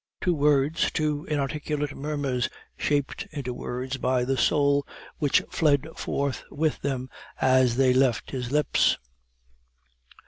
Two 0.19 0.33
words, 0.33 0.89
two 0.89 1.25
inarticulate 1.25 1.95
murmurs, 1.95 2.49
shaped 2.75 3.27
into 3.31 3.53
words 3.53 3.97
by 3.97 4.25
the 4.25 4.35
soul 4.35 4.83
which 5.19 5.43
fled 5.51 5.87
forth 5.95 6.43
with 6.49 6.81
them 6.81 7.07
as 7.39 7.75
they 7.75 7.93
left 7.93 8.31
his 8.31 8.51
lips. 8.51 8.97